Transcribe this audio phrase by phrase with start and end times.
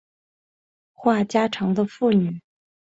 [0.93, 2.41] 话家常的妇女